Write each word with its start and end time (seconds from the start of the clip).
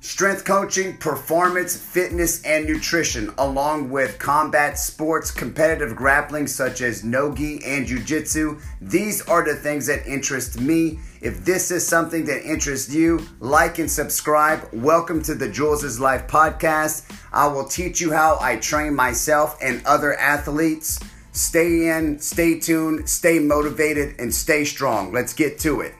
strength 0.00 0.44
coaching, 0.44 0.96
performance, 0.96 1.76
fitness, 1.76 2.42
and 2.44 2.66
nutrition, 2.66 3.32
along 3.38 3.90
with 3.90 4.18
combat 4.18 4.78
sports, 4.78 5.30
competitive 5.30 5.96
grappling 5.96 6.46
such 6.46 6.80
as 6.80 7.02
nogi 7.02 7.60
and 7.64 7.86
jujitsu. 7.86 8.60
These 8.80 9.22
are 9.22 9.44
the 9.44 9.56
things 9.56 9.86
that 9.86 10.06
interest 10.06 10.60
me. 10.60 11.00
If 11.20 11.44
this 11.44 11.72
is 11.72 11.86
something 11.86 12.24
that 12.26 12.48
interests 12.48 12.94
you, 12.94 13.26
like 13.40 13.80
and 13.80 13.90
subscribe. 13.90 14.68
Welcome 14.72 15.20
to 15.24 15.34
the 15.34 15.48
Jules' 15.48 15.98
Life 15.98 16.28
podcast. 16.28 17.12
I 17.32 17.48
will 17.48 17.66
teach 17.66 18.00
you 18.00 18.12
how 18.12 18.38
I 18.40 18.56
train 18.56 18.94
myself 18.94 19.58
and 19.60 19.84
other 19.84 20.14
athletes. 20.14 21.00
Stay 21.32 21.88
in, 21.88 22.20
stay 22.20 22.58
tuned, 22.60 23.08
stay 23.08 23.40
motivated, 23.40 24.18
and 24.20 24.32
stay 24.32 24.64
strong. 24.64 25.12
Let's 25.12 25.34
get 25.34 25.58
to 25.60 25.80
it. 25.80 25.94